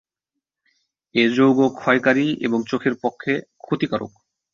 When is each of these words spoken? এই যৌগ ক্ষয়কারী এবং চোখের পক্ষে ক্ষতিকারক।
এই 1.15 1.29
যৌগ 1.35 1.59
ক্ষয়কারী 1.75 2.27
এবং 2.41 2.59
চোখের 2.67 2.95
পক্ষে 3.03 3.33
ক্ষতিকারক। 3.63 4.11